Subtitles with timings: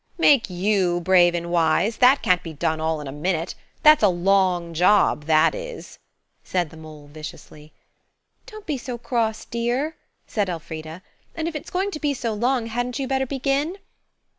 [0.17, 1.97] "Make you brave and wise?
[1.97, 3.53] That can't be done all in a minute.
[3.83, 5.99] That's a long job, that is,"
[6.43, 7.71] said the mole viciously.
[8.47, 9.95] "Don't be so cross, dear,"
[10.25, 11.03] said Elfrida;
[11.35, 13.77] "and if it's going to be so long hadn't you better begin?"